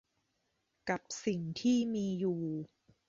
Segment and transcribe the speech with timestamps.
[0.89, 2.41] กับสิ่งที่มีอยู่